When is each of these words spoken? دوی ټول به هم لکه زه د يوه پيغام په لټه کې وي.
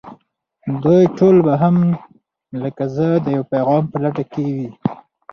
دوی 0.83 1.03
ټول 1.17 1.35
به 1.45 1.53
هم 1.63 1.75
لکه 2.63 2.83
زه 2.95 3.07
د 3.25 3.27
يوه 3.35 3.49
پيغام 3.53 3.83
په 3.91 3.97
لټه 4.03 4.23
کې 4.31 4.45
وي. 4.55 4.69